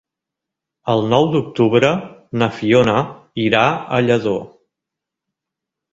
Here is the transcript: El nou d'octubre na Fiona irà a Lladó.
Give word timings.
El 0.93 1.01
nou 1.09 1.27
d'octubre 1.35 1.91
na 2.43 2.49
Fiona 2.61 2.95
irà 3.47 3.63
a 3.69 4.01
Lladó. 4.07 4.37